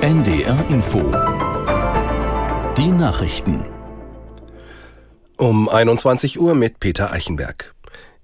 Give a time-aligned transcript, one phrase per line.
[0.00, 0.98] NDR Info
[2.76, 3.64] Die Nachrichten
[5.36, 7.74] um 21 Uhr mit Peter Eichenberg.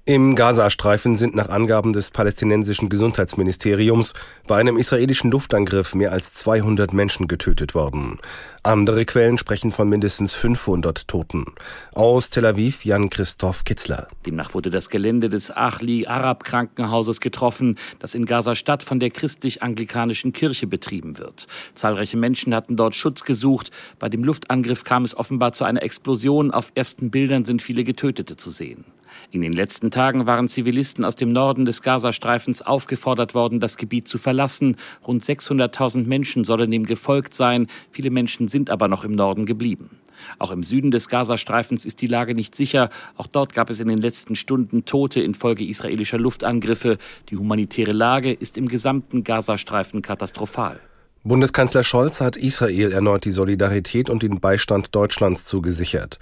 [0.09, 4.15] Im Gazastreifen sind nach Angaben des palästinensischen Gesundheitsministeriums
[4.47, 8.21] bei einem israelischen Luftangriff mehr als 200 Menschen getötet worden.
[8.63, 11.47] Andere Quellen sprechen von mindestens 500 Toten.
[11.93, 14.07] Aus Tel Aviv Jan-Christoph Kitzler.
[14.25, 20.33] Demnach wurde das Gelände des Achli Arab Krankenhauses getroffen, das in Gaza-Stadt von der christlich-anglikanischen
[20.33, 21.49] Kirche betrieben wird.
[21.75, 23.73] Zahlreiche Menschen hatten dort Schutz gesucht.
[23.99, 26.53] Bei dem Luftangriff kam es offenbar zu einer Explosion.
[26.53, 28.85] Auf ersten Bildern sind viele Getötete zu sehen.
[29.31, 34.09] In den letzten Tagen waren Zivilisten aus dem Norden des Gazastreifens aufgefordert worden, das Gebiet
[34.09, 34.77] zu verlassen.
[35.07, 37.67] Rund 600.000 Menschen sollen dem gefolgt sein.
[37.91, 39.91] Viele Menschen sind aber noch im Norden geblieben.
[40.39, 42.91] Auch im Süden des Gazastreifens ist die Lage nicht sicher.
[43.17, 46.99] Auch dort gab es in den letzten Stunden Tote infolge israelischer Luftangriffe.
[47.31, 50.81] Die humanitäre Lage ist im gesamten Gazastreifen katastrophal.
[51.27, 56.21] Bundeskanzler Scholz hat Israel erneut die Solidarität und den Beistand Deutschlands zugesichert.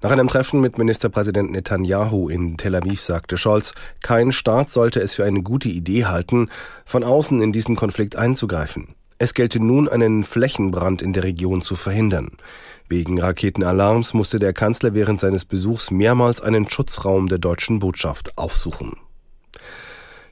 [0.00, 5.14] Nach einem Treffen mit Ministerpräsident Netanyahu in Tel Aviv sagte Scholz, kein Staat sollte es
[5.14, 6.48] für eine gute Idee halten,
[6.86, 8.94] von außen in diesen Konflikt einzugreifen.
[9.18, 12.30] Es gelte nun, einen Flächenbrand in der Region zu verhindern.
[12.88, 18.96] Wegen Raketenalarms musste der Kanzler während seines Besuchs mehrmals einen Schutzraum der deutschen Botschaft aufsuchen.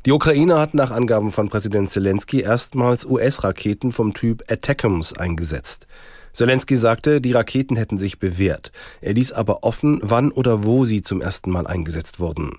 [0.06, 5.86] Die Ukraine hat nach Angaben von Präsident Zelensky erstmals US-Raketen vom Typ Attackams eingesetzt.
[6.34, 8.70] Zelensky sagte, die Raketen hätten sich bewährt.
[9.00, 12.50] Er ließ aber offen, wann oder wo sie zum ersten Mal eingesetzt wurden.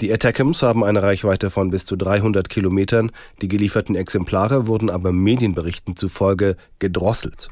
[0.00, 3.12] Die Attackams haben eine Reichweite von bis zu 300 Kilometern.
[3.42, 7.50] Die gelieferten Exemplare wurden aber Medienberichten zufolge gedrosselt.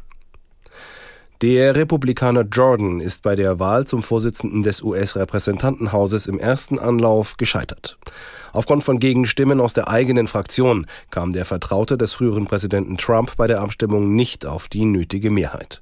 [1.40, 7.96] Der Republikaner Jordan ist bei der Wahl zum Vorsitzenden des US-Repräsentantenhauses im ersten Anlauf gescheitert.
[8.52, 13.46] Aufgrund von Gegenstimmen aus der eigenen Fraktion kam der Vertraute des früheren Präsidenten Trump bei
[13.46, 15.80] der Abstimmung nicht auf die nötige Mehrheit.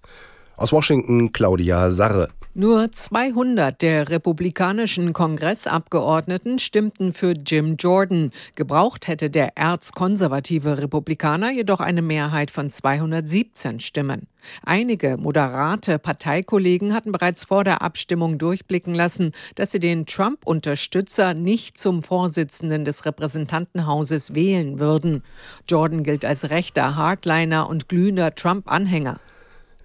[0.58, 2.28] Aus Washington Claudia Sarre.
[2.52, 8.30] Nur 200 der republikanischen Kongressabgeordneten stimmten für Jim Jordan.
[8.56, 14.26] Gebraucht hätte der erzkonservative Republikaner jedoch eine Mehrheit von 217 Stimmen.
[14.62, 21.78] Einige moderate Parteikollegen hatten bereits vor der Abstimmung durchblicken lassen, dass sie den Trump-Unterstützer nicht
[21.78, 25.22] zum Vorsitzenden des Repräsentantenhauses wählen würden.
[25.68, 29.20] Jordan gilt als rechter Hardliner und glühender Trump-Anhänger.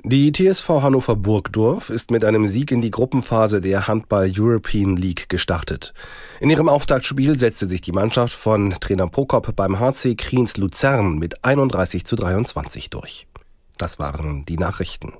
[0.03, 5.29] Die TSV Hannover Burgdorf ist mit einem Sieg in die Gruppenphase der Handball European League
[5.29, 5.93] gestartet.
[6.39, 11.45] In ihrem Auftaktspiel setzte sich die Mannschaft von Trainer Prokop beim HC Kriens Luzern mit
[11.45, 13.27] 31 zu 23 durch.
[13.81, 15.13] Das waren die Nachrichten.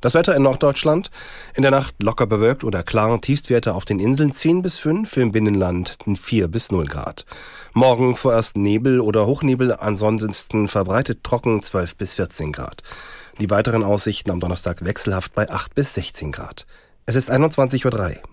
[0.00, 1.10] Das Wetter in Norddeutschland.
[1.54, 3.20] In der Nacht locker bewölkt oder klar.
[3.20, 7.26] Tiefstwerte auf den Inseln 10 bis 5, im Binnenland 4 bis 0 Grad.
[7.74, 12.82] Morgen vorerst Nebel oder Hochnebel, ansonsten verbreitet trocken 12 bis 14 Grad.
[13.38, 16.66] Die weiteren Aussichten am Donnerstag wechselhaft bei 8 bis 16 Grad.
[17.04, 18.31] Es ist 21.03 Uhr.